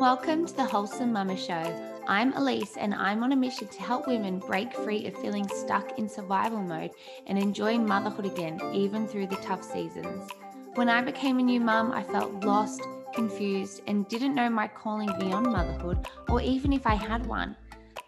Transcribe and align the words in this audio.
Welcome 0.00 0.46
to 0.46 0.56
the 0.56 0.64
Wholesome 0.64 1.12
Mama 1.12 1.36
Show. 1.36 1.62
I'm 2.08 2.32
Elise, 2.32 2.78
and 2.78 2.94
I'm 2.94 3.22
on 3.22 3.32
a 3.32 3.36
mission 3.36 3.68
to 3.68 3.82
help 3.82 4.06
women 4.06 4.38
break 4.38 4.72
free 4.72 5.06
of 5.06 5.14
feeling 5.18 5.46
stuck 5.46 5.98
in 5.98 6.08
survival 6.08 6.62
mode 6.62 6.92
and 7.26 7.38
enjoy 7.38 7.76
motherhood 7.76 8.24
again, 8.24 8.58
even 8.72 9.06
through 9.06 9.26
the 9.26 9.36
tough 9.36 9.62
seasons. 9.62 10.30
When 10.76 10.88
I 10.88 11.02
became 11.02 11.38
a 11.38 11.42
new 11.42 11.60
mum, 11.60 11.92
I 11.92 12.02
felt 12.02 12.46
lost, 12.46 12.80
confused, 13.12 13.82
and 13.86 14.08
didn't 14.08 14.34
know 14.34 14.48
my 14.48 14.68
calling 14.68 15.10
beyond 15.18 15.52
motherhood, 15.52 16.08
or 16.30 16.40
even 16.40 16.72
if 16.72 16.86
I 16.86 16.94
had 16.94 17.26
one. 17.26 17.56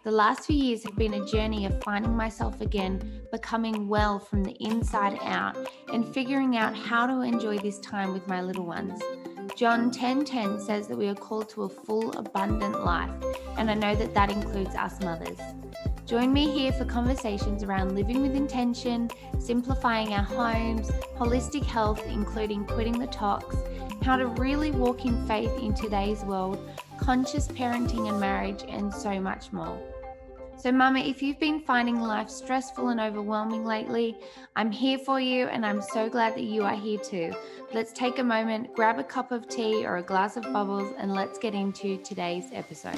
The 0.05 0.11
last 0.11 0.45
few 0.45 0.55
years 0.55 0.83
have 0.83 0.95
been 0.95 1.15
a 1.15 1.25
journey 1.25 1.65
of 1.65 1.81
finding 1.81 2.15
myself 2.15 2.61
again, 2.61 3.23
becoming 3.31 3.87
well 3.87 4.19
from 4.19 4.43
the 4.43 4.55
inside 4.63 5.17
out, 5.23 5.57
and 5.91 6.07
figuring 6.07 6.55
out 6.55 6.75
how 6.75 7.07
to 7.07 7.21
enjoy 7.21 7.57
this 7.57 7.79
time 7.79 8.13
with 8.13 8.27
my 8.27 8.39
little 8.39 8.67
ones. 8.67 9.01
John 9.55 9.89
10:10 9.89 10.59
says 10.59 10.87
that 10.89 10.95
we 10.95 11.07
are 11.07 11.15
called 11.15 11.49
to 11.49 11.63
a 11.63 11.69
full 11.69 12.11
abundant 12.11 12.85
life, 12.85 13.09
and 13.57 13.71
I 13.71 13.73
know 13.73 13.95
that 13.95 14.13
that 14.13 14.31
includes 14.31 14.75
us 14.75 15.01
mothers. 15.01 15.39
Join 16.05 16.31
me 16.31 16.51
here 16.51 16.71
for 16.71 16.85
conversations 16.85 17.63
around 17.63 17.95
living 17.95 18.21
with 18.21 18.35
intention, 18.35 19.09
simplifying 19.39 20.13
our 20.13 20.21
homes, 20.21 20.91
holistic 21.17 21.63
health 21.63 22.05
including 22.05 22.63
quitting 22.65 22.99
the 22.99 23.07
tox, 23.07 23.55
how 24.03 24.17
to 24.17 24.27
really 24.27 24.69
walk 24.69 25.03
in 25.03 25.25
faith 25.25 25.57
in 25.57 25.73
today's 25.73 26.23
world, 26.25 26.59
conscious 26.99 27.47
parenting 27.47 28.07
and 28.07 28.19
marriage, 28.19 28.63
and 28.67 28.93
so 28.93 29.19
much 29.19 29.51
more. 29.51 29.81
So, 30.57 30.71
Mama, 30.71 30.99
if 30.99 31.21
you've 31.21 31.39
been 31.39 31.59
finding 31.59 31.99
life 31.99 32.29
stressful 32.29 32.87
and 32.87 32.99
overwhelming 32.99 33.65
lately, 33.65 34.17
I'm 34.55 34.71
here 34.71 34.97
for 34.97 35.19
you 35.19 35.45
and 35.47 35.65
I'm 35.65 35.81
so 35.81 36.09
glad 36.09 36.33
that 36.35 36.43
you 36.43 36.63
are 36.63 36.75
here 36.75 36.97
too. 36.97 37.33
Let's 37.73 37.91
take 37.91 38.19
a 38.19 38.23
moment, 38.23 38.73
grab 38.73 38.97
a 38.97 39.03
cup 39.03 39.31
of 39.31 39.47
tea 39.47 39.85
or 39.85 39.97
a 39.97 40.01
glass 40.01 40.37
of 40.37 40.43
bubbles, 40.51 40.91
and 40.97 41.13
let's 41.13 41.37
get 41.37 41.53
into 41.53 41.97
today's 41.97 42.45
episode. 42.51 42.97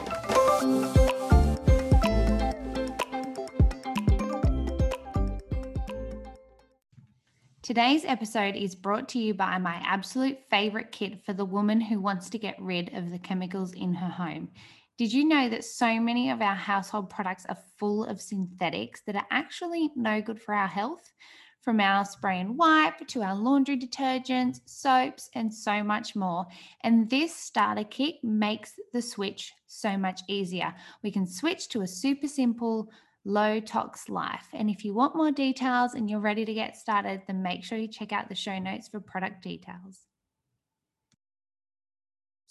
Today's 7.63 8.05
episode 8.05 8.55
is 8.55 8.75
brought 8.75 9.09
to 9.09 9.19
you 9.19 9.33
by 9.33 9.57
my 9.57 9.81
absolute 9.85 10.37
favorite 10.49 10.93
kit 10.93 11.25
for 11.25 11.33
the 11.33 11.43
woman 11.43 11.81
who 11.81 11.99
wants 11.99 12.29
to 12.29 12.37
get 12.37 12.55
rid 12.61 12.93
of 12.93 13.11
the 13.11 13.19
chemicals 13.19 13.73
in 13.73 13.95
her 13.95 14.09
home. 14.09 14.49
Did 14.97 15.13
you 15.13 15.25
know 15.25 15.47
that 15.47 15.63
so 15.63 15.99
many 15.99 16.31
of 16.31 16.41
our 16.41 16.55
household 16.55 17.11
products 17.11 17.45
are 17.49 17.57
full 17.77 18.05
of 18.05 18.19
synthetics 18.19 19.01
that 19.05 19.15
are 19.15 19.27
actually 19.29 19.91
no 19.95 20.21
good 20.21 20.41
for 20.41 20.55
our 20.55 20.67
health? 20.67 21.13
From 21.61 21.79
our 21.79 22.03
spray 22.03 22.39
and 22.39 22.57
wipe 22.57 23.05
to 23.09 23.21
our 23.21 23.35
laundry 23.35 23.77
detergents, 23.77 24.61
soaps, 24.65 25.29
and 25.35 25.53
so 25.53 25.83
much 25.83 26.15
more. 26.15 26.47
And 26.81 27.07
this 27.11 27.35
starter 27.35 27.83
kit 27.83 28.15
makes 28.23 28.73
the 28.91 29.01
switch 29.01 29.53
so 29.67 29.97
much 29.97 30.21
easier. 30.27 30.73
We 31.03 31.11
can 31.11 31.27
switch 31.27 31.69
to 31.69 31.81
a 31.81 31.87
super 31.87 32.27
simple, 32.27 32.89
low 33.23 33.59
tox 33.59 34.09
life. 34.09 34.47
And 34.53 34.67
if 34.67 34.83
you 34.83 34.95
want 34.95 35.15
more 35.15 35.31
details 35.31 35.93
and 35.93 36.09
you're 36.09 36.21
ready 36.21 36.45
to 36.45 36.53
get 36.53 36.75
started, 36.75 37.21
then 37.27 37.43
make 37.43 37.63
sure 37.63 37.77
you 37.77 37.87
check 37.87 38.13
out 38.13 38.29
the 38.29 38.35
show 38.35 38.57
notes 38.57 38.87
for 38.87 38.99
product 38.99 39.43
details. 39.43 40.07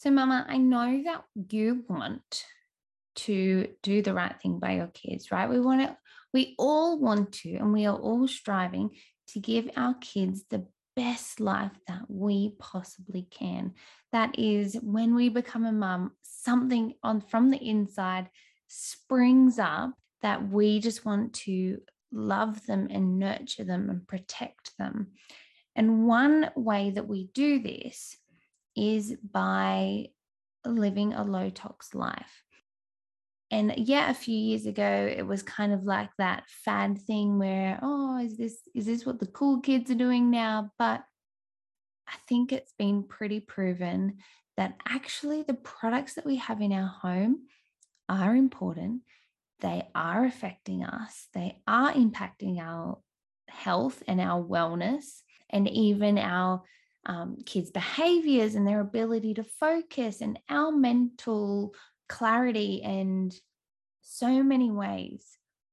So, 0.07 0.13
Mama, 0.13 0.47
I 0.49 0.59
know 0.59 1.03
that 1.03 1.25
you 1.51 1.85
want 1.89 2.45
to 3.17 3.67
do 3.83 4.03
the 4.03 4.15
right 4.15 4.41
thing 4.41 4.61
by 4.61 4.77
your 4.77 4.87
kids, 4.87 5.33
right? 5.33 5.51
We 5.51 5.59
want 5.59 5.81
to, 5.81 5.97
we 6.33 6.55
all 6.61 7.01
want 7.01 7.33
to, 7.43 7.57
and 7.57 7.73
we 7.73 7.87
are 7.87 7.99
all 7.99 8.29
striving 8.29 8.91
to 9.31 9.41
give 9.41 9.69
our 9.77 9.95
kids 9.95 10.45
the 10.49 10.65
best 10.95 11.41
life 11.41 11.73
that 11.89 12.03
we 12.07 12.55
possibly 12.61 13.27
can. 13.33 13.73
That 14.13 14.39
is 14.39 14.79
when 14.81 15.17
we 15.17 15.29
become 15.29 15.65
a 15.65 15.73
mum, 15.73 16.13
something 16.23 16.95
on 17.03 17.21
from 17.21 17.51
the 17.51 17.59
inside 17.59 18.31
springs 18.69 19.59
up 19.59 19.91
that 20.23 20.49
we 20.49 20.79
just 20.79 21.05
want 21.05 21.33
to 21.47 21.79
love 22.13 22.65
them 22.67 22.87
and 22.93 23.19
nurture 23.19 23.65
them 23.65 23.91
and 23.91 24.07
protect 24.07 24.71
them. 24.79 25.09
And 25.75 26.07
one 26.07 26.53
way 26.55 26.91
that 26.91 27.09
we 27.09 27.29
do 27.35 27.61
this 27.61 28.17
is 28.77 29.17
by 29.33 30.07
living 30.65 31.15
a 31.15 31.25
low 31.25 31.51
tox 31.51 31.95
life. 31.95 32.43
And 33.51 33.73
yeah, 33.77 34.11
a 34.11 34.15
few 34.15 34.37
years 34.37 34.67
ago, 34.67 35.09
it 35.17 35.25
was 35.25 35.43
kind 35.43 35.73
of 35.73 35.85
like 35.85 36.11
that 36.19 36.45
fad 36.49 36.99
thing 36.99 37.39
where, 37.39 37.79
oh, 37.81 38.19
is 38.19 38.37
this 38.37 38.59
is 38.75 38.87
this 38.87 39.07
what 39.07 39.21
the 39.21 39.27
cool 39.27 39.61
kids 39.61 39.91
are 39.91 39.95
doing 39.95 40.31
now? 40.31 40.73
But 40.79 41.05
I 42.09 42.17
think 42.29 42.53
it's 42.53 42.73
been 42.77 43.05
pretty 43.05 43.41
proven 43.41 44.19
that 44.57 44.77
actually 44.89 45.43
the 45.43 45.55
products 45.55 46.15
that 46.15 46.27
we 46.27 46.37
have 46.37 46.61
in 46.61 46.73
our 46.73 46.89
home 46.89 47.47
are 48.09 48.35
important. 48.35 49.03
They 49.61 49.87
are 49.95 50.25
affecting 50.25 50.85
us. 50.85 51.29
They 51.33 51.61
are 51.67 51.93
impacting 51.93 52.59
our 52.59 52.99
health 53.49 54.03
and 54.09 54.21
our 54.21 54.43
wellness 54.43 55.05
and 55.51 55.69
even 55.69 56.19
our 56.19 56.63
um, 57.07 57.39
kids' 57.47 57.71
behaviors 57.71 58.55
and 58.55 58.67
their 58.67 58.81
ability 58.81 59.35
to 59.35 59.45
focus 59.45 60.21
and 60.21 60.39
our 60.49 60.73
mental 60.73 61.75
clarity 62.09 62.83
and 62.83 63.35
so 64.03 64.43
many 64.43 64.71
ways 64.71 65.25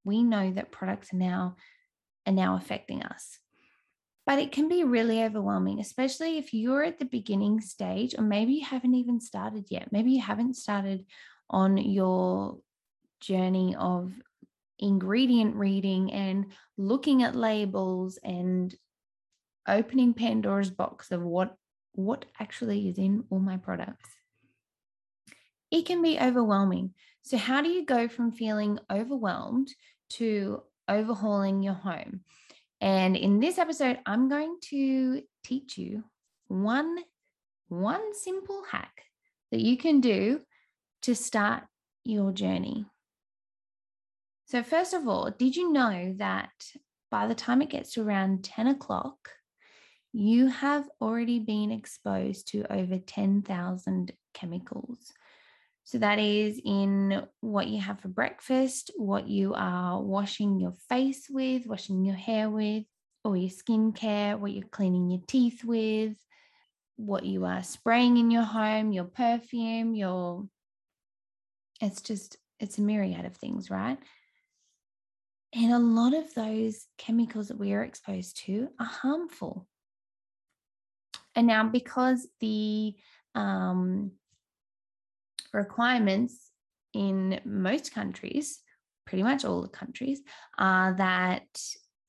we 0.04 0.22
know 0.22 0.50
that 0.52 0.72
products 0.72 1.12
are 1.12 1.18
now 1.18 1.56
are 2.26 2.32
now 2.32 2.56
affecting 2.56 3.02
us. 3.02 3.38
But 4.26 4.38
it 4.38 4.52
can 4.52 4.68
be 4.68 4.84
really 4.84 5.22
overwhelming 5.22 5.80
especially 5.80 6.38
if 6.38 6.54
you're 6.54 6.84
at 6.84 6.98
the 6.98 7.04
beginning 7.04 7.60
stage 7.60 8.14
or 8.16 8.22
maybe 8.22 8.54
you 8.54 8.64
haven't 8.64 8.94
even 8.94 9.20
started 9.20 9.66
yet. 9.70 9.92
Maybe 9.92 10.12
you 10.12 10.22
haven't 10.22 10.54
started 10.54 11.04
on 11.50 11.76
your 11.76 12.58
journey 13.20 13.74
of 13.78 14.12
ingredient 14.78 15.56
reading 15.56 16.12
and 16.12 16.46
looking 16.76 17.22
at 17.22 17.36
labels 17.36 18.18
and 18.22 18.74
opening 19.68 20.14
Pandora's 20.14 20.70
box 20.70 21.10
of 21.10 21.22
what 21.22 21.56
what 21.96 22.24
actually 22.40 22.88
is 22.88 22.98
in 22.98 23.24
all 23.30 23.38
my 23.38 23.56
products. 23.56 24.10
It 25.70 25.86
can 25.86 26.02
be 26.02 26.18
overwhelming. 26.18 26.94
So 27.22 27.36
how 27.36 27.62
do 27.62 27.68
you 27.68 27.86
go 27.86 28.08
from 28.08 28.32
feeling 28.32 28.78
overwhelmed 28.90 29.68
to 30.10 30.62
overhauling 30.88 31.62
your 31.62 31.74
home? 31.74 32.20
And 32.80 33.16
in 33.16 33.38
this 33.40 33.58
episode 33.58 33.98
I'm 34.06 34.28
going 34.28 34.58
to 34.70 35.22
teach 35.44 35.78
you 35.78 36.04
one 36.48 36.98
one 37.68 38.14
simple 38.14 38.64
hack 38.70 39.02
that 39.50 39.60
you 39.60 39.76
can 39.76 40.00
do 40.00 40.40
to 41.02 41.14
start 41.14 41.64
your 42.04 42.32
journey. 42.32 42.86
So, 44.46 44.62
first 44.62 44.94
of 44.94 45.08
all, 45.08 45.30
did 45.30 45.56
you 45.56 45.72
know 45.72 46.14
that 46.18 46.52
by 47.10 47.26
the 47.26 47.34
time 47.34 47.62
it 47.62 47.70
gets 47.70 47.92
to 47.92 48.02
around 48.02 48.44
10 48.44 48.66
o'clock, 48.68 49.30
you 50.16 50.46
have 50.46 50.88
already 51.00 51.40
been 51.40 51.72
exposed 51.72 52.46
to 52.52 52.72
over 52.72 52.98
10,000 52.98 54.12
chemicals. 54.32 55.12
So, 55.82 55.98
that 55.98 56.20
is 56.20 56.60
in 56.64 57.26
what 57.40 57.66
you 57.66 57.80
have 57.80 58.00
for 58.00 58.08
breakfast, 58.08 58.92
what 58.96 59.28
you 59.28 59.54
are 59.54 60.00
washing 60.00 60.60
your 60.60 60.72
face 60.88 61.26
with, 61.28 61.66
washing 61.66 62.04
your 62.04 62.14
hair 62.14 62.48
with, 62.48 62.84
or 63.24 63.36
your 63.36 63.50
skincare, 63.50 64.38
what 64.38 64.52
you're 64.52 64.68
cleaning 64.68 65.10
your 65.10 65.20
teeth 65.26 65.64
with, 65.64 66.16
what 66.94 67.26
you 67.26 67.44
are 67.44 67.64
spraying 67.64 68.16
in 68.16 68.30
your 68.30 68.44
home, 68.44 68.92
your 68.92 69.04
perfume, 69.04 69.94
your. 69.96 70.46
It's 71.80 72.00
just, 72.00 72.38
it's 72.60 72.78
a 72.78 72.82
myriad 72.82 73.24
of 73.24 73.36
things, 73.36 73.68
right? 73.68 73.98
And 75.52 75.72
a 75.72 75.78
lot 75.78 76.14
of 76.14 76.32
those 76.34 76.86
chemicals 76.98 77.48
that 77.48 77.58
we 77.58 77.72
are 77.72 77.82
exposed 77.82 78.38
to 78.46 78.68
are 78.78 78.86
harmful. 78.86 79.66
And 81.36 81.46
now, 81.46 81.64
because 81.64 82.26
the 82.40 82.94
um, 83.34 84.12
requirements 85.52 86.50
in 86.92 87.40
most 87.44 87.92
countries, 87.92 88.60
pretty 89.06 89.22
much 89.22 89.44
all 89.44 89.62
the 89.62 89.68
countries, 89.68 90.20
are 90.58 90.94
that 90.94 91.46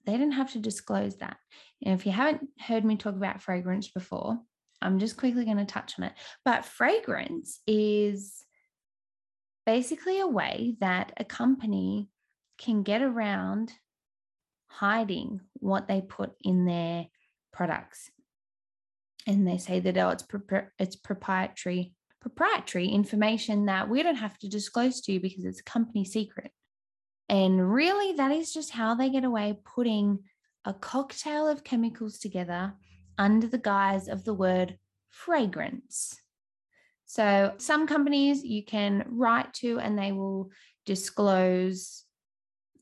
they 0.05 0.11
didn't 0.13 0.33
have 0.33 0.51
to 0.53 0.59
disclose 0.59 1.17
that. 1.17 1.37
And 1.83 1.99
if 1.99 2.05
you 2.05 2.11
haven't 2.11 2.49
heard 2.59 2.85
me 2.85 2.95
talk 2.95 3.15
about 3.15 3.41
fragrance 3.41 3.89
before, 3.89 4.39
I'm 4.81 4.99
just 4.99 5.17
quickly 5.17 5.45
going 5.45 5.57
to 5.57 5.65
touch 5.65 5.95
on 5.97 6.05
it. 6.05 6.13
But 6.43 6.65
fragrance 6.65 7.59
is 7.65 8.43
basically 9.65 10.19
a 10.19 10.27
way 10.27 10.75
that 10.79 11.13
a 11.17 11.25
company 11.25 12.09
can 12.59 12.83
get 12.83 13.01
around 13.01 13.71
hiding 14.67 15.41
what 15.53 15.87
they 15.87 16.01
put 16.01 16.33
in 16.41 16.65
their 16.65 17.05
products 17.51 18.11
and 19.27 19.47
they 19.47 19.57
say 19.57 19.79
that 19.79 19.97
oh 19.97 20.09
it's 20.09 20.25
it's 20.79 20.95
proprietary 20.95 21.93
proprietary 22.21 22.87
information 22.87 23.65
that 23.65 23.87
we 23.89 24.01
don't 24.01 24.15
have 24.15 24.37
to 24.39 24.49
disclose 24.49 25.01
to 25.01 25.13
you 25.13 25.19
because 25.19 25.45
it's 25.45 25.59
a 25.59 25.63
company 25.63 26.03
secret 26.03 26.51
and 27.29 27.73
really 27.73 28.13
that 28.13 28.31
is 28.31 28.53
just 28.53 28.71
how 28.71 28.95
they 28.95 29.09
get 29.09 29.23
away 29.23 29.57
putting 29.63 30.19
a 30.65 30.73
cocktail 30.73 31.47
of 31.47 31.63
chemicals 31.63 32.17
together 32.17 32.73
under 33.17 33.47
the 33.47 33.57
guise 33.57 34.07
of 34.07 34.25
the 34.25 34.33
word 34.33 34.77
fragrance. 35.09 36.19
So, 37.05 37.53
some 37.57 37.87
companies 37.87 38.43
you 38.43 38.65
can 38.65 39.05
write 39.07 39.53
to 39.55 39.79
and 39.79 39.97
they 39.97 40.11
will 40.11 40.49
disclose 40.85 42.03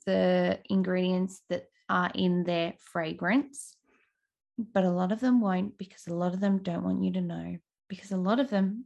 the 0.06 0.60
ingredients 0.70 1.42
that 1.50 1.66
are 1.90 2.12
in 2.16 2.44
their 2.44 2.74
fragrance, 2.80 3.76
but 4.58 4.84
a 4.84 4.90
lot 4.90 5.12
of 5.12 5.20
them 5.20 5.42
won't 5.42 5.78
because 5.78 6.08
a 6.08 6.14
lot 6.14 6.34
of 6.34 6.40
them 6.40 6.60
don't 6.60 6.84
want 6.84 7.04
you 7.04 7.12
to 7.14 7.22
know 7.22 7.58
because 7.88 8.12
a 8.12 8.18
lot 8.18 8.40
of 8.40 8.50
them 8.50 8.86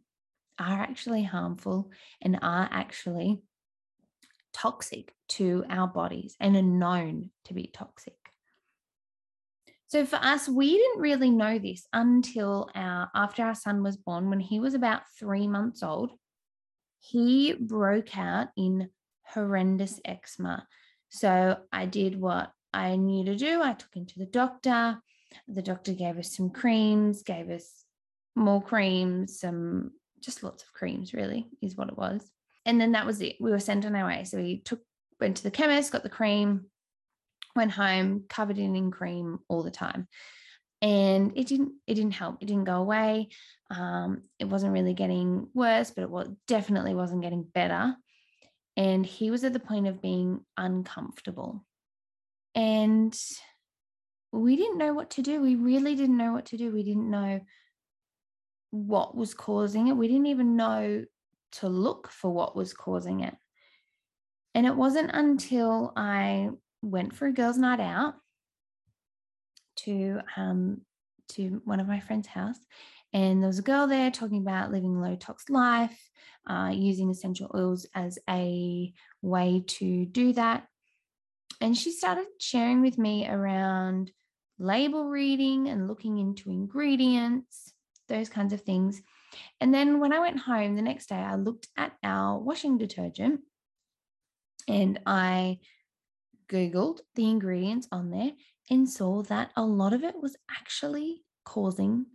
are 0.59 0.81
actually 0.81 1.23
harmful 1.23 1.91
and 2.21 2.39
are 2.41 2.67
actually 2.71 3.41
toxic 4.53 5.13
to 5.27 5.63
our 5.69 5.87
bodies 5.87 6.35
and 6.39 6.55
are 6.55 6.61
known 6.61 7.29
to 7.45 7.53
be 7.53 7.67
toxic. 7.67 8.15
So 9.89 10.05
for 10.05 10.17
us, 10.17 10.49
we 10.49 10.77
didn't 10.77 10.99
really 11.01 11.29
know 11.29 11.59
this 11.59 11.87
until 11.93 12.69
our 12.75 13.09
after 13.15 13.43
our 13.43 13.55
son 13.55 13.83
was 13.83 13.95
born. 13.95 14.29
When 14.29 14.41
he 14.41 14.59
was 14.59 14.73
about 14.73 15.03
three 15.17 15.47
months 15.47 15.81
old, 15.81 16.11
he 16.99 17.53
broke 17.53 18.17
out 18.17 18.49
in 18.57 18.89
horrendous 19.25 19.99
eczema. 20.03 20.67
So 21.09 21.57
I 21.71 21.85
did 21.85 22.19
what 22.19 22.51
I 22.73 22.97
knew 22.97 23.25
to 23.25 23.35
do. 23.35 23.61
I 23.61 23.73
took 23.73 23.93
him 23.95 24.05
to 24.07 24.19
the 24.19 24.25
doctor. 24.25 24.99
The 25.47 25.61
doctor 25.61 25.93
gave 25.93 26.17
us 26.17 26.35
some 26.35 26.49
creams, 26.49 27.23
gave 27.23 27.49
us 27.49 27.85
more 28.35 28.61
creams, 28.61 29.39
some 29.39 29.91
just 30.19 30.43
lots 30.43 30.63
of 30.63 30.73
creams, 30.73 31.13
really, 31.13 31.47
is 31.61 31.75
what 31.75 31.89
it 31.89 31.97
was. 31.97 32.29
And 32.65 32.79
then 32.79 32.91
that 32.93 33.05
was 33.05 33.21
it. 33.21 33.35
We 33.39 33.51
were 33.51 33.59
sent 33.59 33.85
on 33.85 33.95
our 33.95 34.07
way. 34.07 34.23
So 34.23 34.37
we 34.37 34.59
took 34.59 34.81
went 35.19 35.37
to 35.37 35.43
the 35.43 35.51
chemist, 35.51 35.91
got 35.91 36.03
the 36.03 36.09
cream, 36.09 36.65
went 37.55 37.71
home 37.71 38.23
covered 38.29 38.57
in, 38.57 38.75
in 38.75 38.91
cream 38.91 39.39
all 39.47 39.63
the 39.63 39.71
time 39.71 40.07
and 40.81 41.33
it 41.35 41.47
didn't 41.47 41.73
it 41.87 41.95
didn't 41.95 42.11
help 42.11 42.37
it 42.39 42.45
didn't 42.45 42.65
go 42.65 42.75
away 42.75 43.29
um, 43.71 44.21
it 44.39 44.45
wasn't 44.45 44.71
really 44.71 44.93
getting 44.93 45.47
worse 45.53 45.91
but 45.91 46.03
it 46.03 46.09
was 46.09 46.29
definitely 46.47 46.93
wasn't 46.93 47.21
getting 47.21 47.43
better 47.43 47.95
and 48.75 49.05
he 49.05 49.31
was 49.31 49.43
at 49.43 49.53
the 49.53 49.59
point 49.59 49.87
of 49.87 50.01
being 50.01 50.39
uncomfortable 50.55 51.65
and 52.53 53.19
we 54.31 54.55
didn't 54.55 54.77
know 54.77 54.93
what 54.93 55.11
to 55.11 55.21
do. 55.21 55.41
We 55.41 55.55
really 55.55 55.95
didn't 55.95 56.17
know 56.17 56.33
what 56.33 56.47
to 56.47 56.57
do. 56.57 56.71
We 56.71 56.83
didn't 56.83 57.09
know 57.09 57.41
what 58.71 59.15
was 59.15 59.33
causing 59.33 59.87
it. 59.87 59.97
We 59.97 60.07
didn't 60.07 60.27
even 60.27 60.55
know 60.55 61.05
to 61.53 61.69
look 61.69 62.09
for 62.09 62.31
what 62.31 62.55
was 62.55 62.73
causing 62.73 63.21
it. 63.21 63.35
And 64.53 64.65
it 64.65 64.75
wasn't 64.75 65.11
until 65.13 65.93
i 65.95 66.49
went 66.81 67.15
for 67.15 67.27
a 67.27 67.33
girls' 67.33 67.57
night 67.57 67.79
out 67.79 68.15
to 69.77 70.19
um, 70.35 70.81
to 71.29 71.61
one 71.65 71.79
of 71.79 71.87
my 71.87 71.99
friend's 71.99 72.27
house, 72.27 72.59
and 73.13 73.41
there 73.41 73.47
was 73.47 73.59
a 73.59 73.63
girl 73.63 73.87
there 73.87 74.11
talking 74.11 74.41
about 74.41 74.71
living 74.71 74.99
low 74.99 75.15
tox 75.15 75.49
life, 75.49 76.09
uh, 76.49 76.71
using 76.73 77.09
essential 77.09 77.51
oils 77.55 77.85
as 77.95 78.19
a 78.29 78.93
way 79.21 79.63
to 79.67 80.05
do 80.05 80.33
that. 80.33 80.67
And 81.59 81.75
she 81.75 81.91
started 81.91 82.27
sharing 82.39 82.81
with 82.81 82.97
me 82.97 83.27
around 83.27 84.11
label 84.59 85.05
reading 85.05 85.67
and 85.69 85.87
looking 85.87 86.17
into 86.17 86.49
ingredients, 86.49 87.73
those 88.07 88.29
kinds 88.29 88.53
of 88.53 88.61
things. 88.61 89.01
And 89.59 89.73
then 89.73 89.99
when 89.99 90.13
I 90.13 90.19
went 90.19 90.39
home 90.39 90.75
the 90.75 90.81
next 90.81 91.09
day, 91.09 91.15
I 91.15 91.35
looked 91.35 91.67
at 91.77 91.93
our 92.03 92.39
washing 92.39 92.77
detergent 92.77 93.41
and 94.67 94.99
I 95.05 95.59
Googled 96.49 96.99
the 97.15 97.29
ingredients 97.29 97.87
on 97.91 98.11
there 98.11 98.31
and 98.69 98.89
saw 98.89 99.23
that 99.23 99.51
a 99.55 99.63
lot 99.63 99.93
of 99.93 100.03
it 100.03 100.15
was 100.21 100.35
actually 100.49 101.23
causing 101.45 102.05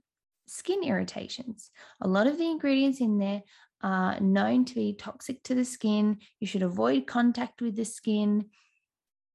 skin 0.47 0.83
irritations. 0.83 1.71
A 2.01 2.09
lot 2.09 2.27
of 2.27 2.39
the 2.39 2.51
ingredients 2.51 3.01
in 3.01 3.19
there 3.19 3.43
are 3.83 4.21
known 4.21 4.65
to 4.67 4.75
be 4.75 4.95
toxic 4.95 5.43
to 5.45 5.55
the 5.55 5.65
skin. 5.65 6.19
You 6.41 6.47
should 6.47 6.63
avoid 6.63 7.07
contact 7.07 7.61
with 7.63 7.77
the 7.77 7.85
skin, 7.85 8.47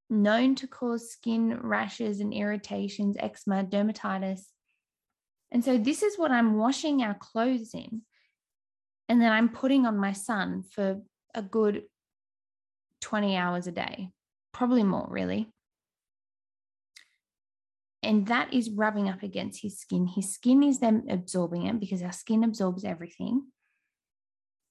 known 0.09 0.56
to 0.56 0.68
cause 0.68 1.12
skin 1.12 1.59
rashes 1.62 2.19
and 2.19 2.33
irritations, 2.33 3.18
eczema, 3.19 3.63
dermatitis. 3.63 4.42
And 5.51 5.63
so, 5.63 5.77
this 5.77 6.04
is 6.04 6.18
what 6.18 6.31
I'm 6.31 6.57
washing 6.57 7.01
our 7.01 7.15
clothes 7.15 7.74
in. 7.74 8.01
And 9.09 9.21
then 9.21 9.31
I'm 9.31 9.50
putting 9.50 9.86
on 9.86 9.98
my 9.98 10.12
son 10.12 10.63
for 10.71 11.01
a 11.33 11.42
good 11.42 11.83
20 13.01 13.38
hours 13.38 13.68
a 13.68 13.71
day 13.71 14.09
probably 14.57 14.83
more, 14.83 15.07
really. 15.09 15.48
And 18.01 18.25
that 18.27 18.54
is 18.54 18.71
rubbing 18.71 19.07
up 19.07 19.21
against 19.21 19.62
his 19.62 19.80
skin. 19.80 20.07
His 20.07 20.33
skin 20.33 20.63
is 20.63 20.80
then 20.80 21.06
absorbing 21.09 21.68
it 21.68 21.80
because 21.80 22.01
our 22.01 22.12
skin 22.12 22.44
absorbs 22.44 22.83
everything. 22.83 23.44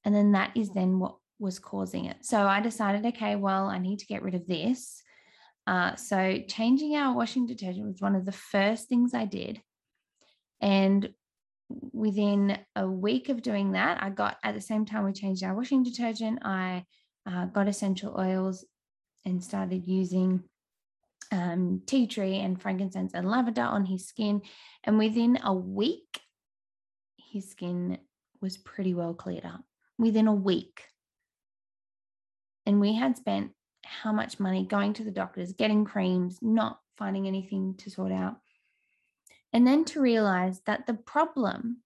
And 0.05 0.15
then 0.15 0.33
that 0.33 0.57
is 0.57 0.71
then 0.71 0.99
what 0.99 1.17
was 1.39 1.59
causing 1.59 2.07
it. 2.07 2.17
So 2.23 2.47
I 2.47 2.61
decided, 2.61 3.07
okay, 3.07 3.37
well, 3.37 3.67
I 3.67 3.79
need 3.79 4.01
to 4.01 4.07
get 4.07 4.23
rid 4.23 4.35
of 4.35 4.47
this. 4.47 5.03
Uh, 5.67 5.97
so 5.97 6.39
changing 6.47 6.95
our 6.95 7.15
washing 7.15 7.47
detergent 7.47 7.87
was 7.87 8.01
one 8.01 8.15
of 8.15 8.25
the 8.25 8.33
first 8.33 8.89
things 8.89 9.15
I 9.15 9.25
did. 9.25 9.61
And 10.61 11.13
within 11.93 12.59
a 12.77 12.89
week 12.89 13.29
of 13.29 13.43
doing 13.43 13.73
that, 13.73 14.03
I 14.03 14.11
got 14.11 14.37
at 14.45 14.55
the 14.55 14.61
same 14.61 14.87
time 14.87 15.05
we 15.05 15.13
changed 15.13 15.43
our 15.43 15.55
washing 15.55 15.83
detergent, 15.83 16.39
I 16.43 16.85
uh, 17.27 17.47
got 17.47 17.69
essential 17.69 18.15
oils 18.19 18.65
and 19.25 19.43
started 19.43 19.87
using 19.87 20.45
um, 21.33 21.83
tea 21.87 22.07
tree 22.07 22.37
and 22.39 22.61
frankincense 22.61 23.15
and 23.15 23.29
lavender 23.29 23.63
on 23.63 23.85
his 23.85 24.07
skin. 24.07 24.43
And 24.85 24.99
within 24.99 25.39
a 25.43 25.53
week, 25.53 26.21
his 27.17 27.51
skin 27.51 27.99
was 28.41 28.57
pretty 28.57 28.95
well 28.95 29.15
cleared 29.15 29.45
up. 29.45 29.65
Within 29.99 30.29
a 30.29 30.35
week. 30.35 30.83
And 32.65 32.81
we 32.81 32.95
had 32.95 33.17
spent 33.17 33.51
how 33.87 34.13
much 34.13 34.41
money 34.41 34.65
going 34.65 34.93
to 34.95 35.05
the 35.05 35.11
doctors, 35.11 35.53
getting 35.53 35.85
creams, 35.85 36.39
not 36.43 36.81
finding 36.97 37.27
anything 37.27 37.75
to 37.79 37.91
sort 37.91 38.13
out. 38.13 38.37
And 39.53 39.67
then 39.67 39.85
to 39.87 40.01
realize 40.01 40.61
that 40.67 40.87
the 40.87 40.95
problem 40.95 41.79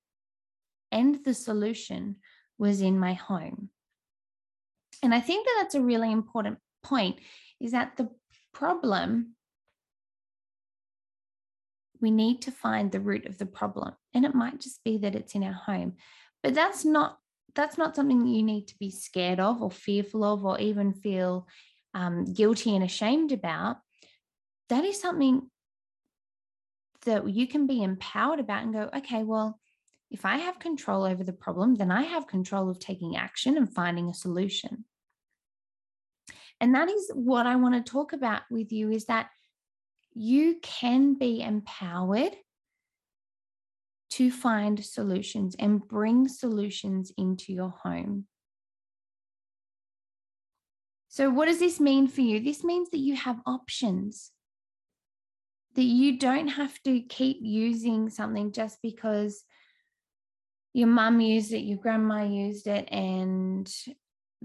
and 0.90 1.24
the 1.24 1.34
solution 1.34 2.16
was 2.58 2.80
in 2.80 2.98
my 2.98 3.14
home. 3.14 3.70
And 5.02 5.14
I 5.14 5.20
think 5.20 5.46
that 5.46 5.56
that's 5.58 5.74
a 5.74 5.80
really 5.80 6.10
important 6.10 6.58
point 6.82 7.18
is 7.60 7.72
that 7.72 7.96
the 7.96 8.10
problem 8.52 9.34
we 12.00 12.10
need 12.10 12.42
to 12.42 12.50
find 12.50 12.90
the 12.90 13.00
root 13.00 13.26
of 13.26 13.38
the 13.38 13.46
problem 13.46 13.94
and 14.14 14.24
it 14.24 14.34
might 14.34 14.60
just 14.60 14.82
be 14.84 14.98
that 14.98 15.14
it's 15.14 15.34
in 15.34 15.44
our 15.44 15.52
home 15.52 15.94
but 16.42 16.54
that's 16.54 16.84
not 16.84 17.18
that's 17.54 17.76
not 17.76 17.94
something 17.94 18.26
you 18.26 18.42
need 18.42 18.66
to 18.68 18.78
be 18.78 18.90
scared 18.90 19.40
of 19.40 19.62
or 19.62 19.70
fearful 19.70 20.24
of 20.24 20.44
or 20.44 20.58
even 20.58 20.92
feel 20.92 21.46
um, 21.94 22.24
guilty 22.24 22.74
and 22.74 22.84
ashamed 22.84 23.32
about 23.32 23.78
that 24.68 24.84
is 24.84 25.00
something 25.00 25.50
that 27.04 27.28
you 27.28 27.46
can 27.46 27.66
be 27.66 27.82
empowered 27.82 28.40
about 28.40 28.62
and 28.62 28.72
go 28.72 28.88
okay 28.94 29.22
well 29.22 29.58
if 30.10 30.24
i 30.24 30.36
have 30.36 30.58
control 30.58 31.04
over 31.04 31.24
the 31.24 31.32
problem 31.32 31.74
then 31.74 31.90
i 31.90 32.02
have 32.02 32.26
control 32.26 32.68
of 32.68 32.78
taking 32.78 33.16
action 33.16 33.56
and 33.56 33.74
finding 33.74 34.08
a 34.08 34.14
solution 34.14 34.84
and 36.60 36.74
that 36.74 36.90
is 36.90 37.10
what 37.14 37.46
I 37.46 37.56
want 37.56 37.74
to 37.74 37.90
talk 37.90 38.12
about 38.12 38.42
with 38.50 38.70
you 38.70 38.90
is 38.90 39.06
that 39.06 39.30
you 40.14 40.56
can 40.62 41.14
be 41.14 41.40
empowered 41.40 42.36
to 44.10 44.30
find 44.30 44.84
solutions 44.84 45.56
and 45.58 45.86
bring 45.86 46.28
solutions 46.28 47.12
into 47.16 47.52
your 47.52 47.70
home. 47.70 48.26
So, 51.12 51.28
what 51.28 51.46
does 51.46 51.58
this 51.58 51.80
mean 51.80 52.06
for 52.06 52.20
you? 52.20 52.38
This 52.38 52.62
means 52.62 52.90
that 52.90 52.98
you 52.98 53.16
have 53.16 53.40
options, 53.44 54.30
that 55.74 55.82
you 55.82 56.18
don't 56.18 56.46
have 56.46 56.80
to 56.84 57.00
keep 57.00 57.38
using 57.42 58.10
something 58.10 58.52
just 58.52 58.78
because 58.80 59.42
your 60.72 60.86
mum 60.86 61.20
used 61.20 61.52
it, 61.52 61.62
your 61.62 61.78
grandma 61.78 62.22
used 62.22 62.68
it, 62.68 62.88
and 62.92 63.68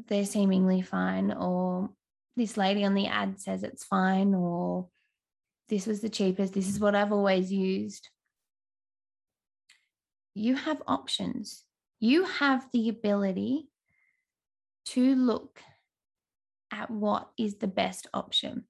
they're 0.08 0.26
seemingly 0.26 0.82
fine, 0.82 1.32
or 1.32 1.92
this 2.36 2.58
lady 2.58 2.84
on 2.84 2.96
the 2.96 3.06
ad 3.06 3.40
says 3.40 3.62
it's 3.62 3.84
fine, 3.86 4.34
or 4.34 4.88
this 5.70 5.86
was 5.86 6.02
the 6.02 6.10
cheapest, 6.10 6.54
this 6.54 6.68
is 6.68 6.80
what 6.80 6.96
I've 6.96 7.14
always 7.14 7.52
used. 7.52 8.10
You 10.34 10.56
have 10.56 10.82
options. 10.88 11.64
You 12.00 12.26
have 12.26 12.68
the 12.74 12.90
ability 12.90 13.68
to 14.88 15.14
look 15.14 15.62
at 16.76 16.92
what 16.92 17.30
is 17.38 17.56
the 17.56 17.68
best 17.68 18.08
option. 18.14 18.66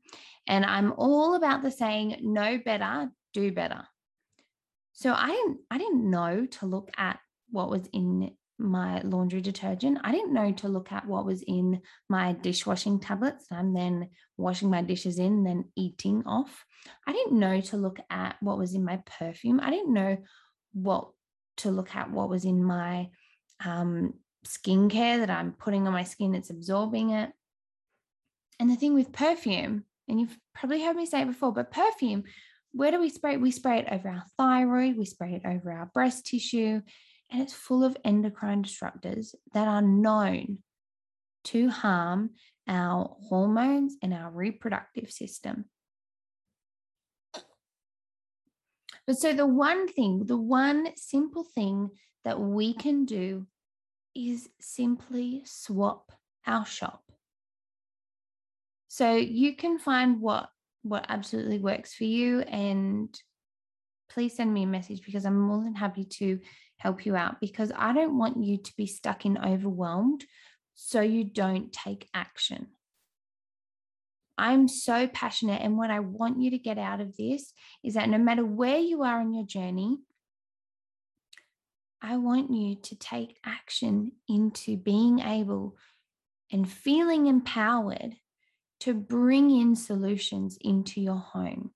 And 0.47 0.65
I'm 0.65 0.93
all 0.97 1.35
about 1.35 1.63
the 1.63 1.71
saying, 1.71 2.17
know 2.21 2.59
better, 2.63 3.09
do 3.33 3.51
better. 3.51 3.83
So 4.93 5.13
I 5.13 5.27
didn't, 5.27 5.57
I 5.71 5.77
didn't 5.77 6.09
know 6.09 6.45
to 6.45 6.65
look 6.65 6.91
at 6.97 7.19
what 7.49 7.69
was 7.69 7.87
in 7.91 8.31
my 8.57 9.01
laundry 9.01 9.41
detergent. 9.41 9.99
I 10.03 10.11
didn't 10.11 10.33
know 10.33 10.51
to 10.53 10.69
look 10.69 10.91
at 10.91 11.05
what 11.05 11.25
was 11.25 11.41
in 11.41 11.81
my 12.07 12.33
dishwashing 12.33 12.99
tablets. 12.99 13.47
I'm 13.51 13.73
then 13.73 14.09
washing 14.37 14.69
my 14.69 14.81
dishes 14.81 15.19
in, 15.19 15.43
then 15.43 15.65
eating 15.75 16.23
off. 16.25 16.63
I 17.05 17.11
didn't 17.11 17.39
know 17.39 17.59
to 17.59 17.77
look 17.77 17.99
at 18.09 18.37
what 18.39 18.57
was 18.57 18.73
in 18.73 18.85
my 18.85 19.01
perfume. 19.19 19.59
I 19.59 19.71
didn't 19.71 19.93
know 19.93 20.17
what 20.73 21.09
to 21.57 21.71
look 21.71 21.95
at 21.95 22.11
what 22.11 22.29
was 22.29 22.45
in 22.45 22.63
my 22.63 23.09
um, 23.63 24.13
skincare 24.45 25.19
that 25.19 25.29
I'm 25.29 25.53
putting 25.53 25.87
on 25.87 25.93
my 25.93 26.03
skin, 26.03 26.35
it's 26.35 26.49
absorbing 26.49 27.11
it. 27.11 27.31
And 28.59 28.69
the 28.69 28.75
thing 28.75 28.93
with 28.93 29.11
perfume, 29.11 29.83
and 30.07 30.19
you've 30.19 30.37
probably 30.53 30.81
heard 30.81 30.95
me 30.95 31.05
say 31.05 31.21
it 31.21 31.27
before, 31.27 31.51
but 31.51 31.71
perfume, 31.71 32.23
where 32.71 32.91
do 32.91 32.99
we 32.99 33.09
spray 33.09 33.33
it? 33.33 33.41
We 33.41 33.51
spray 33.51 33.79
it 33.79 33.87
over 33.91 34.09
our 34.09 34.23
thyroid, 34.37 34.97
we 34.97 35.05
spray 35.05 35.33
it 35.33 35.45
over 35.45 35.71
our 35.71 35.87
breast 35.87 36.25
tissue, 36.25 36.81
and 37.31 37.41
it's 37.41 37.53
full 37.53 37.83
of 37.83 37.97
endocrine 38.03 38.63
disruptors 38.63 39.35
that 39.53 39.67
are 39.67 39.81
known 39.81 40.59
to 41.45 41.69
harm 41.69 42.31
our 42.67 43.15
hormones 43.29 43.95
and 44.01 44.13
our 44.13 44.31
reproductive 44.31 45.11
system. 45.11 45.65
But 49.07 49.19
so, 49.19 49.33
the 49.33 49.45
one 49.45 49.87
thing, 49.87 50.25
the 50.25 50.37
one 50.37 50.89
simple 50.95 51.43
thing 51.43 51.91
that 52.23 52.39
we 52.39 52.73
can 52.73 53.05
do 53.05 53.45
is 54.15 54.49
simply 54.59 55.43
swap 55.45 56.11
our 56.47 56.65
shop. 56.65 57.04
So, 58.95 59.13
you 59.13 59.57
can 59.57 59.77
find 59.77 60.21
what 60.21 60.47
what 60.83 61.07
absolutely 61.09 61.59
works 61.59 61.93
for 61.93 62.05
you 62.05 62.39
and 62.43 63.13
please 64.09 64.37
send 64.37 64.53
me 64.53 64.63
a 64.63 64.67
message 64.67 65.03
because 65.05 65.25
I'm 65.25 65.37
more 65.37 65.61
than 65.61 65.75
happy 65.75 66.05
to 66.19 66.39
help 66.77 67.05
you 67.05 67.13
out 67.17 67.41
because 67.41 67.73
I 67.75 67.91
don't 67.91 68.17
want 68.17 68.41
you 68.41 68.55
to 68.55 68.73
be 68.77 68.87
stuck 68.87 69.25
in 69.25 69.37
overwhelmed 69.37 70.23
so 70.75 71.01
you 71.01 71.25
don't 71.25 71.73
take 71.73 72.07
action. 72.13 72.67
I'm 74.37 74.69
so 74.69 75.07
passionate. 75.07 75.61
And 75.61 75.77
what 75.77 75.91
I 75.91 75.99
want 75.99 76.39
you 76.39 76.51
to 76.51 76.57
get 76.57 76.77
out 76.77 77.01
of 77.01 77.17
this 77.17 77.51
is 77.83 77.95
that 77.95 78.07
no 78.07 78.17
matter 78.17 78.45
where 78.45 78.79
you 78.79 79.03
are 79.03 79.19
in 79.19 79.33
your 79.33 79.45
journey, 79.45 79.97
I 82.01 82.15
want 82.15 82.49
you 82.49 82.75
to 82.75 82.95
take 82.95 83.35
action 83.45 84.13
into 84.29 84.77
being 84.77 85.19
able 85.19 85.75
and 86.49 86.71
feeling 86.71 87.27
empowered 87.27 88.15
to 88.81 88.93
bring 88.93 89.49
in 89.51 89.75
solutions 89.75 90.57
into 90.61 91.01
your 91.01 91.17
home. 91.17 91.71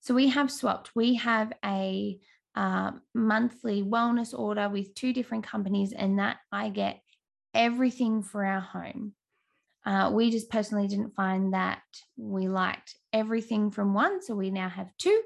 So 0.00 0.14
we 0.14 0.28
have 0.28 0.50
swapped. 0.50 0.90
We 0.94 1.14
have 1.16 1.52
a 1.64 2.18
uh, 2.54 2.92
monthly 3.14 3.82
wellness 3.82 4.36
order 4.38 4.68
with 4.68 4.94
two 4.94 5.12
different 5.12 5.44
companies, 5.44 5.92
and 5.92 6.18
that 6.18 6.38
I 6.50 6.70
get 6.70 7.00
everything 7.54 8.22
for 8.22 8.44
our 8.44 8.60
home. 8.60 9.14
Uh, 9.84 10.10
we 10.12 10.30
just 10.30 10.50
personally 10.50 10.86
didn't 10.86 11.14
find 11.14 11.54
that 11.54 11.82
we 12.16 12.48
liked 12.48 12.96
everything 13.12 13.70
from 13.70 13.94
one. 13.94 14.22
So 14.22 14.34
we 14.34 14.50
now 14.50 14.68
have 14.68 14.90
two 14.98 15.22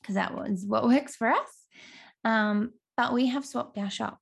because 0.00 0.14
that 0.14 0.34
was 0.34 0.64
what 0.66 0.84
works 0.84 1.16
for 1.16 1.28
us. 1.28 1.66
Um, 2.24 2.72
but 2.96 3.12
we 3.12 3.26
have 3.26 3.44
swapped 3.44 3.78
our 3.78 3.90
shop. 3.90 4.18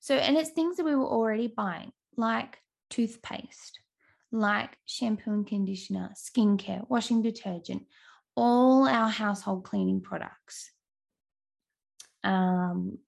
So, 0.00 0.16
and 0.16 0.36
it's 0.36 0.50
things 0.50 0.76
that 0.76 0.84
we 0.84 0.96
were 0.96 1.06
already 1.06 1.46
buying, 1.46 1.92
like 2.16 2.58
toothpaste, 2.90 3.78
like 4.32 4.76
shampoo 4.86 5.30
and 5.30 5.46
conditioner, 5.46 6.10
skincare, 6.14 6.88
washing 6.88 7.22
detergent, 7.22 7.82
all 8.34 8.88
our 8.88 9.08
household 9.08 9.64
cleaning 9.64 10.00
products. 10.00 10.70
Um, 12.24 12.98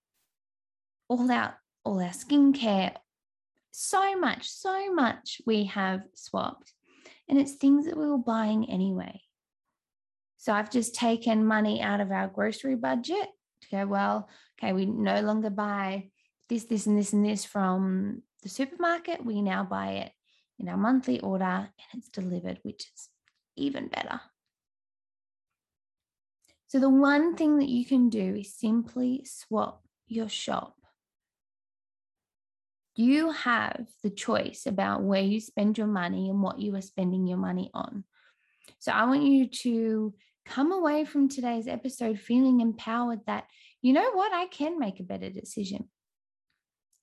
all 1.09 1.31
our 1.31 1.59
all 1.85 2.01
our 2.01 2.11
skincare, 2.11 2.95
so 3.71 4.19
much, 4.19 4.49
so 4.49 4.93
much 4.95 5.41
we 5.47 5.65
have 5.65 6.03
swapped. 6.15 6.73
And 7.29 7.39
it's 7.39 7.55
things 7.55 7.87
that 7.87 7.97
we 7.97 8.07
were 8.07 8.19
buying 8.19 8.71
anyway. 8.71 9.21
So 10.39 10.53
I've 10.53 10.71
just 10.71 10.95
taken 10.95 11.47
money 11.47 11.81
out 11.81 12.01
of 12.01 12.11
our 12.11 12.29
grocery 12.29 12.77
budget 12.77 13.29
to 13.63 13.69
go, 13.71 13.87
well, 13.87 14.29
okay, 14.59 14.73
we 14.73 14.87
no 14.87 15.21
longer 15.21 15.51
buy 15.51 16.11
this, 16.49 16.65
this, 16.65 16.87
and 16.87 16.99
this, 16.99 17.13
and 17.13 17.25
this 17.25 17.45
from 17.45 18.23
the 18.43 18.49
supermarket. 18.49 19.25
We 19.25 19.41
now 19.43 19.65
buy 19.65 19.93
it 19.93 20.13
in 20.59 20.69
our 20.69 20.77
monthly 20.77 21.21
order 21.21 21.45
and 21.45 21.69
it's 21.95 22.09
delivered, 22.09 22.59
which 22.63 22.87
is 22.95 23.09
even 23.57 23.89
better. 23.89 24.21
So, 26.69 26.81
the 26.81 26.91
one 26.91 27.37
thing 27.37 27.59
that 27.59 27.69
you 27.69 27.85
can 27.85 28.09
do 28.09 28.35
is 28.37 28.55
simply 28.55 29.25
swap 29.25 29.83
your 30.09 30.29
shop 30.29 30.77
you 32.97 33.31
have 33.31 33.87
the 34.03 34.11
choice 34.11 34.67
about 34.67 35.03
where 35.03 35.23
you 35.23 35.41
spend 35.41 35.77
your 35.77 35.87
money 35.87 36.31
and 36.31 36.41
what 36.41 36.61
you 36.61 36.75
are 36.77 36.81
spending 36.81 37.27
your 37.27 37.39
money 37.39 37.71
on. 37.75 38.05
So 38.79 38.93
I 38.93 39.05
want 39.07 39.23
you 39.23 39.49
to 39.49 40.15
come 40.47 40.73
away 40.73 41.05
from 41.05 41.29
today's 41.29 41.67
episode 41.67 42.21
feeling 42.21 42.61
empowered 42.61 43.21
that, 43.27 43.45
you 43.83 43.93
know 43.93 44.13
what, 44.13 44.33
I 44.33 44.47
can 44.47 44.79
make 44.79 45.01
a 45.01 45.05
better 45.05 45.31
decision. 45.31 45.89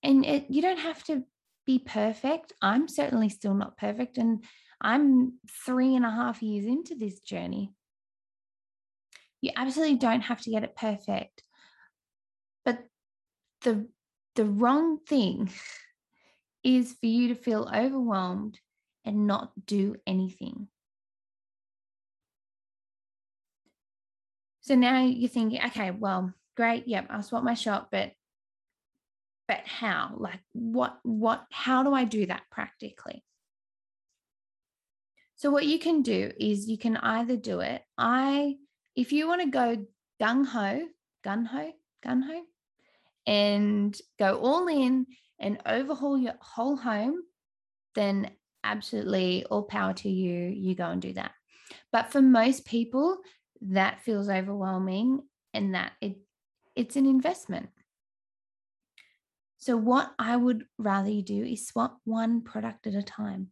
And 0.03 0.25
it, 0.25 0.45
you 0.49 0.61
don't 0.61 0.79
have 0.79 1.03
to 1.05 1.23
be 1.65 1.79
perfect. 1.79 2.53
I'm 2.61 2.87
certainly 2.87 3.29
still 3.29 3.53
not 3.53 3.77
perfect. 3.77 4.17
And 4.17 4.43
I'm 4.81 5.33
three 5.65 5.95
and 5.95 6.05
a 6.05 6.11
half 6.11 6.41
years 6.41 6.65
into 6.65 6.95
this 6.95 7.19
journey. 7.19 7.73
You 9.41 9.51
absolutely 9.55 9.97
don't 9.97 10.21
have 10.21 10.41
to 10.41 10.51
get 10.51 10.63
it 10.63 10.75
perfect. 10.75 11.43
But 12.65 12.83
the 13.63 13.87
the 14.35 14.45
wrong 14.45 14.99
thing 14.99 15.51
is 16.63 16.93
for 16.93 17.07
you 17.07 17.29
to 17.29 17.35
feel 17.35 17.69
overwhelmed 17.73 18.59
and 19.03 19.27
not 19.27 19.51
do 19.65 19.95
anything. 20.05 20.67
So 24.61 24.75
now 24.75 25.03
you're 25.03 25.27
thinking, 25.27 25.59
okay, 25.65 25.89
well, 25.89 26.33
great, 26.55 26.87
yep, 26.87 27.07
I'll 27.09 27.23
swap 27.23 27.43
my 27.43 27.55
shop, 27.55 27.89
but 27.91 28.11
but 29.51 29.67
how? 29.67 30.13
Like 30.17 30.39
what 30.53 30.97
what 31.03 31.45
how 31.51 31.83
do 31.83 31.93
I 31.93 32.05
do 32.05 32.25
that 32.27 32.43
practically? 32.49 33.21
So 35.35 35.51
what 35.51 35.65
you 35.65 35.77
can 35.77 36.03
do 36.03 36.31
is 36.39 36.69
you 36.69 36.77
can 36.77 36.95
either 36.95 37.35
do 37.35 37.59
it. 37.59 37.83
I 37.97 38.55
if 38.95 39.11
you 39.11 39.27
want 39.27 39.41
to 39.41 39.49
go 39.49 39.85
gung 40.21 40.45
ho, 40.45 40.87
gun 41.21 41.43
ho, 41.43 41.73
gun 42.01 42.21
ho, 42.21 42.43
and 43.27 43.99
go 44.17 44.37
all 44.37 44.69
in 44.69 45.05
and 45.37 45.59
overhaul 45.65 46.17
your 46.17 46.35
whole 46.39 46.77
home, 46.77 47.21
then 47.93 48.31
absolutely 48.63 49.43
all 49.51 49.63
power 49.63 49.91
to 49.95 50.09
you. 50.09 50.47
You 50.47 50.75
go 50.75 50.85
and 50.85 51.01
do 51.01 51.11
that. 51.11 51.31
But 51.91 52.09
for 52.09 52.21
most 52.21 52.63
people, 52.63 53.17
that 53.63 53.99
feels 53.99 54.29
overwhelming 54.29 55.23
and 55.53 55.75
that 55.75 55.91
it 55.99 56.15
it's 56.73 56.95
an 56.95 57.05
investment. 57.05 57.67
So 59.61 59.77
what 59.77 60.11
I 60.17 60.35
would 60.35 60.65
rather 60.79 61.11
you 61.11 61.21
do 61.21 61.43
is 61.43 61.67
swap 61.67 61.99
one 62.03 62.41
product 62.41 62.87
at 62.87 62.95
a 62.95 63.03
time. 63.03 63.49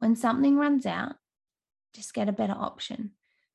When 0.00 0.16
something 0.16 0.56
runs 0.56 0.84
out, 0.84 1.14
just 1.94 2.12
get 2.12 2.28
a 2.28 2.32
better 2.32 2.56
option. 2.58 3.12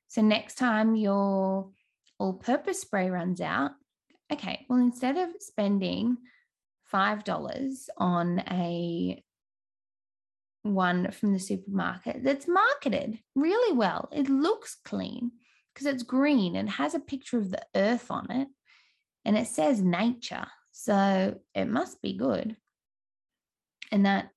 So 0.08 0.22
next 0.22 0.56
time 0.56 0.96
your 0.96 1.72
all-purpose 2.18 2.80
spray 2.80 3.10
runs 3.10 3.42
out, 3.42 3.72
okay, 4.32 4.66
well, 4.70 4.80
instead 4.80 5.18
of 5.18 5.30
spending 5.42 6.18
$5 6.92 7.90
on 7.98 8.40
a 8.40 9.22
one 10.64 11.12
from 11.12 11.34
the 11.34 11.40
supermarket 11.40 12.24
that's 12.24 12.48
marketed 12.48 13.20
really 13.36 13.76
well. 13.76 14.10
It 14.12 14.30
looks 14.30 14.78
clean 14.86 15.32
because 15.74 15.86
it's 15.86 16.04
green 16.04 16.56
and 16.56 16.70
has 16.70 16.94
a 16.94 17.00
picture 17.00 17.38
of 17.38 17.52
the 17.52 17.62
earth 17.76 18.10
on 18.10 18.32
it 18.32 18.48
and 19.26 19.38
it 19.38 19.48
says 19.48 19.82
nature. 19.82 20.48
So 20.72 21.40
it 21.54 21.66
must 21.66 22.02
be 22.02 22.14
good. 22.14 22.56
And 23.92 24.06
that 24.06 24.30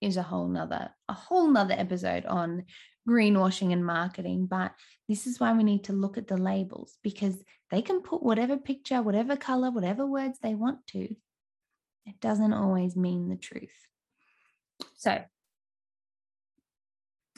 is 0.00 0.16
a 0.16 0.22
whole 0.22 0.48
nother, 0.48 0.90
a 1.08 1.12
whole 1.12 1.48
nother 1.48 1.74
episode 1.76 2.26
on 2.26 2.64
greenwashing 3.08 3.72
and 3.72 3.84
marketing. 3.84 4.46
But 4.46 4.72
this 5.08 5.26
is 5.26 5.38
why 5.38 5.52
we 5.52 5.64
need 5.64 5.84
to 5.84 5.92
look 5.92 6.18
at 6.18 6.28
the 6.28 6.36
labels 6.36 6.96
because 7.02 7.42
they 7.70 7.82
can 7.82 8.00
put 8.02 8.22
whatever 8.22 8.56
picture, 8.56 9.02
whatever 9.02 9.36
color, 9.36 9.70
whatever 9.70 10.06
words 10.06 10.38
they 10.42 10.54
want 10.54 10.86
to. 10.88 11.14
It 12.04 12.20
doesn't 12.20 12.52
always 12.52 12.96
mean 12.96 13.28
the 13.28 13.36
truth. 13.36 13.70
So 14.96 15.10
I 15.12 15.24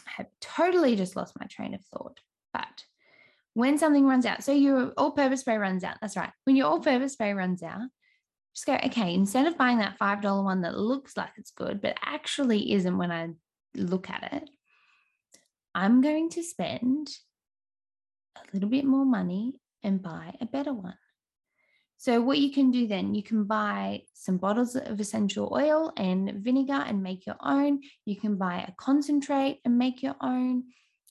have 0.07 0.27
totally 0.41 0.97
just 0.97 1.17
lost 1.17 1.39
my 1.39 1.47
train 1.47 1.75
of 1.75 1.85
thought. 1.85 2.21
But 2.53 2.85
when 3.53 3.79
something 3.79 4.07
runs 4.07 4.27
out, 4.27 4.43
so 4.43 4.53
your 4.53 4.93
all 4.97 5.13
purpose 5.13 5.41
spray 5.41 5.59
runs 5.59 5.85
out, 5.85 5.97
that's 6.01 6.17
right. 6.17 6.31
When 6.45 6.57
your 6.57 6.67
all 6.67 6.81
purpose 6.81 7.13
spray 7.13 7.35
runs 7.35 7.63
out, 7.63 7.89
just 8.55 8.67
go, 8.67 8.79
okay, 8.87 9.15
instead 9.15 9.47
of 9.47 9.59
buying 9.59 9.79
that 9.79 9.99
$5 9.99 10.45
one 10.45 10.63
that 10.63 10.79
looks 10.79 11.17
like 11.17 11.31
it's 11.37 11.51
good, 11.51 11.81
but 11.81 11.97
actually 12.03 12.73
isn't 12.73 12.97
when 12.99 13.11
I 13.11 13.31
look 13.75 14.09
at 14.09 14.33
it, 14.33 14.49
I'm 15.75 16.01
going 16.01 16.31
to 16.31 16.43
spend 16.43 17.09
a 18.37 18.41
little 18.53 18.69
bit 18.69 18.85
more 18.85 19.05
money 19.05 19.55
and 19.83 20.03
buy 20.03 20.35
a 20.41 20.47
better 20.47 20.73
one. 20.73 20.97
So, 21.97 22.21
what 22.21 22.39
you 22.39 22.53
can 22.53 22.71
do 22.71 22.87
then, 22.87 23.15
you 23.15 23.23
can 23.23 23.45
buy 23.45 24.03
some 24.13 24.37
bottles 24.37 24.77
of 24.77 25.01
essential 25.01 25.51
oil 25.53 25.93
and 25.97 26.45
vinegar 26.45 26.85
and 26.87 27.03
make 27.03 27.27
your 27.27 27.37
own. 27.41 27.81
You 28.05 28.17
can 28.17 28.37
buy 28.37 28.65
a 28.69 28.73
concentrate 28.73 29.61
and 29.65 29.79
make 29.79 30.03
your 30.03 30.17
own, 30.21 30.65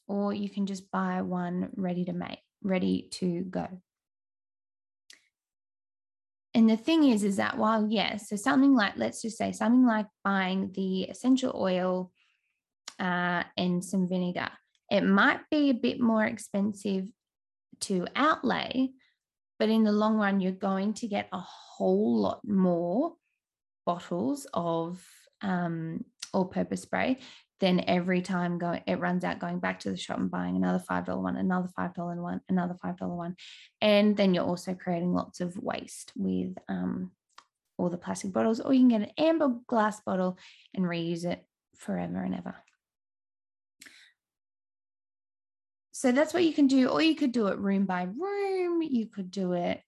or 0.07 0.33
you 0.33 0.49
can 0.49 0.65
just 0.65 0.91
buy 0.91 1.21
one 1.21 1.69
ready 1.75 2.05
to 2.05 2.13
make, 2.13 2.39
ready 2.61 3.09
to 3.13 3.41
go. 3.41 3.67
And 6.55 6.69
the 6.69 6.77
thing 6.77 7.05
is, 7.05 7.23
is 7.23 7.37
that 7.37 7.57
while, 7.57 7.87
yes, 7.89 8.29
so 8.29 8.35
something 8.35 8.75
like, 8.75 8.93
let's 8.95 9.21
just 9.21 9.37
say, 9.37 9.51
something 9.51 9.85
like 9.85 10.05
buying 10.23 10.71
the 10.73 11.03
essential 11.03 11.51
oil 11.55 12.11
uh, 12.99 13.43
and 13.57 13.83
some 13.83 14.07
vinegar, 14.07 14.49
it 14.91 15.01
might 15.01 15.39
be 15.49 15.71
a 15.71 15.73
bit 15.73 15.99
more 15.99 16.23
expensive 16.23 17.07
to 17.81 18.07
outlay, 18.15 18.89
but 19.57 19.69
in 19.69 19.83
the 19.83 19.91
long 19.91 20.17
run, 20.17 20.39
you're 20.39 20.51
going 20.51 20.93
to 20.95 21.07
get 21.07 21.27
a 21.31 21.39
whole 21.39 22.19
lot 22.19 22.41
more 22.45 23.13
bottles 23.85 24.45
of 24.53 25.03
um, 25.41 26.05
all 26.33 26.45
purpose 26.45 26.81
spray 26.81 27.19
then 27.63 27.85
every 27.87 28.21
time 28.21 28.57
go, 28.57 28.77
it 28.85 28.99
runs 28.99 29.23
out 29.23 29.39
going 29.39 29.59
back 29.59 29.79
to 29.79 29.89
the 29.89 29.95
shop 29.95 30.17
and 30.17 30.29
buying 30.29 30.57
another 30.57 30.83
$5 30.83 31.21
one, 31.21 31.37
another 31.37 31.69
$5 31.79 32.21
one, 32.21 32.41
another 32.49 32.75
$5 32.83 33.07
one. 33.07 33.37
And 33.79 34.17
then 34.17 34.33
you're 34.33 34.43
also 34.43 34.73
creating 34.73 35.13
lots 35.13 35.39
of 35.39 35.55
waste 35.57 36.11
with 36.17 36.57
um, 36.67 37.11
all 37.77 37.89
the 37.89 37.97
plastic 37.97 38.33
bottles, 38.33 38.59
or 38.59 38.73
you 38.73 38.81
can 38.81 38.89
get 38.89 39.01
an 39.03 39.13
amber 39.17 39.55
glass 39.65 40.01
bottle 40.01 40.37
and 40.73 40.83
reuse 40.83 41.23
it 41.23 41.45
forever 41.77 42.21
and 42.21 42.35
ever. 42.35 42.53
So 45.93 46.11
that's 46.11 46.33
what 46.33 46.43
you 46.43 46.53
can 46.53 46.67
do, 46.67 46.89
or 46.89 47.01
you 47.01 47.15
could 47.15 47.31
do 47.31 47.47
it 47.47 47.59
room 47.59 47.85
by 47.85 48.03
room. 48.03 48.81
You 48.81 49.05
could 49.05 49.31
do 49.31 49.53
it 49.53 49.81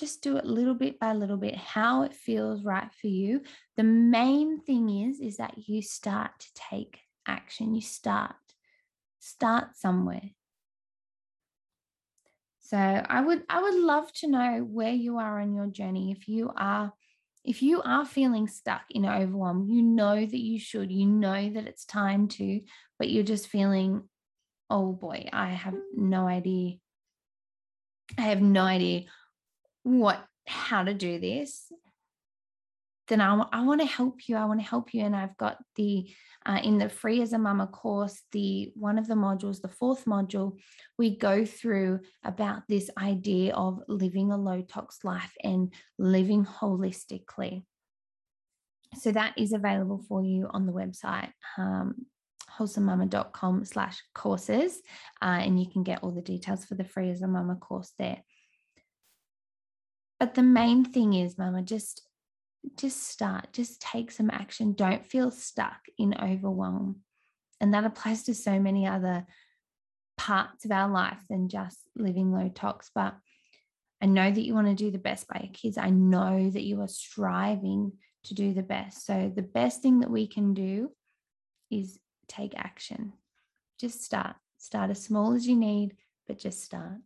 just 0.00 0.22
do 0.22 0.38
it 0.38 0.46
little 0.46 0.74
bit 0.74 0.98
by 0.98 1.12
little 1.12 1.36
bit 1.36 1.54
how 1.54 2.02
it 2.02 2.14
feels 2.14 2.64
right 2.64 2.90
for 3.00 3.06
you. 3.06 3.42
The 3.76 3.84
main 3.84 4.60
thing 4.60 4.88
is 4.88 5.20
is 5.20 5.36
that 5.36 5.68
you 5.68 5.82
start 5.82 6.32
to 6.40 6.46
take 6.54 7.00
action. 7.26 7.74
You 7.74 7.82
start 7.82 8.34
start 9.18 9.76
somewhere. 9.76 10.30
So 12.60 12.78
i 12.78 13.20
would 13.20 13.42
i 13.48 13.60
would 13.60 13.74
love 13.74 14.12
to 14.12 14.28
know 14.28 14.58
where 14.60 14.92
you 14.92 15.18
are 15.18 15.40
on 15.40 15.54
your 15.54 15.66
journey. 15.66 16.16
If 16.18 16.28
you 16.28 16.50
are 16.56 16.92
if 17.44 17.62
you 17.62 17.82
are 17.82 18.04
feeling 18.04 18.48
stuck 18.48 18.82
in 18.90 19.06
overwhelm 19.06 19.68
you 19.68 19.82
know 19.82 20.16
that 20.16 20.40
you 20.40 20.58
should. 20.58 20.90
You 20.90 21.06
know 21.06 21.50
that 21.50 21.66
it's 21.66 21.84
time 21.84 22.28
to 22.28 22.60
but 22.98 23.10
you're 23.10 23.22
just 23.22 23.48
feeling 23.48 24.04
oh 24.70 24.92
boy 24.92 25.28
i 25.32 25.48
have 25.48 25.74
hmm. 25.74 26.08
no 26.08 26.26
idea. 26.26 26.76
I 28.18 28.22
have 28.22 28.42
no 28.42 28.62
idea 28.62 29.04
what 29.82 30.24
how 30.46 30.82
to 30.82 30.94
do 30.94 31.18
this 31.18 31.70
then 33.08 33.20
I, 33.20 33.44
I 33.52 33.62
want 33.62 33.80
to 33.80 33.86
help 33.86 34.28
you 34.28 34.36
i 34.36 34.44
want 34.44 34.60
to 34.60 34.66
help 34.66 34.94
you 34.94 35.04
and 35.04 35.14
i've 35.14 35.36
got 35.36 35.58
the 35.76 36.10
uh, 36.46 36.60
in 36.62 36.78
the 36.78 36.88
free 36.88 37.20
as 37.22 37.32
a 37.32 37.38
mama 37.38 37.66
course 37.66 38.22
the 38.32 38.72
one 38.74 38.98
of 38.98 39.06
the 39.06 39.14
modules 39.14 39.60
the 39.60 39.68
fourth 39.68 40.04
module 40.06 40.56
we 41.00 41.16
go 41.16 41.44
through 41.44 42.00
about 42.24 42.62
this 42.68 42.90
idea 42.98 43.54
of 43.54 43.80
living 43.88 44.32
a 44.32 44.36
low 44.36 44.60
tox 44.60 44.98
life 45.02 45.32
and 45.42 45.72
living 45.98 46.44
holistically. 46.44 47.64
So 48.98 49.12
that 49.12 49.32
is 49.38 49.54
available 49.54 50.04
for 50.06 50.22
you 50.22 50.48
on 50.50 50.66
the 50.66 50.72
website 50.72 51.30
um, 51.56 52.06
wholesomemama.com 52.58 53.64
slash 53.64 54.02
courses 54.14 54.82
uh, 55.22 55.40
and 55.40 55.58
you 55.58 55.70
can 55.70 55.84
get 55.84 56.02
all 56.02 56.10
the 56.10 56.20
details 56.20 56.66
for 56.66 56.74
the 56.74 56.84
free 56.84 57.10
as 57.10 57.22
a 57.22 57.28
mama 57.28 57.54
course 57.54 57.94
there 57.98 58.22
but 60.20 60.34
the 60.34 60.42
main 60.42 60.84
thing 60.84 61.14
is, 61.14 61.38
Mama, 61.38 61.62
just 61.62 62.02
just 62.76 63.08
start, 63.08 63.48
just 63.54 63.80
take 63.80 64.10
some 64.10 64.30
action. 64.30 64.74
Don't 64.74 65.04
feel 65.04 65.30
stuck 65.30 65.80
in 65.96 66.14
overwhelm. 66.20 67.00
And 67.58 67.72
that 67.72 67.84
applies 67.84 68.24
to 68.24 68.34
so 68.34 68.60
many 68.60 68.86
other 68.86 69.26
parts 70.18 70.66
of 70.66 70.70
our 70.70 70.90
life 70.90 71.22
than 71.30 71.48
just 71.48 71.78
living 71.96 72.32
low 72.32 72.50
tox. 72.54 72.90
But 72.94 73.16
I 74.02 74.06
know 74.06 74.30
that 74.30 74.44
you 74.44 74.54
want 74.54 74.66
to 74.66 74.74
do 74.74 74.90
the 74.90 74.98
best 74.98 75.26
by 75.26 75.40
your 75.42 75.52
kids. 75.54 75.78
I 75.78 75.88
know 75.88 76.50
that 76.50 76.64
you 76.64 76.82
are 76.82 76.88
striving 76.88 77.92
to 78.24 78.34
do 78.34 78.52
the 78.52 78.62
best. 78.62 79.06
So 79.06 79.32
the 79.34 79.42
best 79.42 79.80
thing 79.80 80.00
that 80.00 80.10
we 80.10 80.26
can 80.26 80.52
do 80.52 80.90
is 81.70 81.98
take 82.28 82.52
action. 82.56 83.14
Just 83.78 84.04
start. 84.04 84.36
Start 84.58 84.90
as 84.90 85.02
small 85.02 85.32
as 85.32 85.46
you 85.46 85.56
need, 85.56 85.96
but 86.26 86.38
just 86.38 86.62
start. 86.62 87.00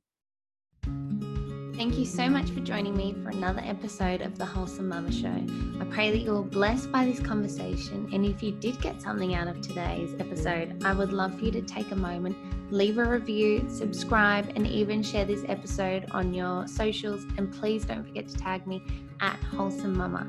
Thank 1.77 1.99
you 1.99 2.05
so 2.05 2.29
much 2.29 2.51
for 2.51 2.61
joining 2.61 2.97
me 2.97 3.17
for 3.21 3.31
another 3.31 3.61
episode 3.65 4.21
of 4.21 4.39
the 4.39 4.45
Wholesome 4.45 4.89
Mama 4.89 5.11
Show. 5.11 5.45
I 5.81 5.85
pray 5.91 6.13
that 6.13 6.19
you're 6.19 6.45
blessed 6.45 6.93
by 6.93 7.05
this 7.05 7.19
conversation. 7.19 8.09
And 8.13 8.25
if 8.25 8.45
you 8.45 8.53
did 8.53 8.81
get 8.81 9.03
something 9.03 9.35
out 9.35 9.49
of 9.49 9.61
today's 9.61 10.15
episode, 10.21 10.85
I 10.85 10.93
would 10.93 11.13
love 11.13 11.37
for 11.37 11.47
you 11.47 11.51
to 11.51 11.63
take 11.63 11.91
a 11.91 11.97
moment, 11.97 12.37
leave 12.73 12.99
a 12.99 13.05
review, 13.05 13.69
subscribe, 13.69 14.53
and 14.55 14.69
even 14.69 15.03
share 15.03 15.25
this 15.25 15.45
episode 15.49 16.07
on 16.13 16.33
your 16.33 16.69
socials. 16.69 17.25
And 17.39 17.53
please 17.53 17.85
don't 17.85 18.05
forget 18.05 18.29
to 18.29 18.37
tag 18.37 18.69
me 18.69 18.81
at 19.21 19.43
Wholesome 19.43 19.99
Mama. 19.99 20.29